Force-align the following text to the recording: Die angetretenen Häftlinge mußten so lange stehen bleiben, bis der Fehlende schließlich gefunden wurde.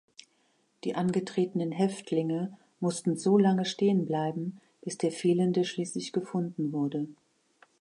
Die 0.83 0.95
angetretenen 0.95 1.71
Häftlinge 1.71 2.57
mußten 2.79 3.17
so 3.17 3.37
lange 3.37 3.65
stehen 3.65 4.07
bleiben, 4.07 4.59
bis 4.81 4.97
der 4.97 5.11
Fehlende 5.11 5.63
schließlich 5.63 6.11
gefunden 6.11 6.73
wurde. 6.73 7.07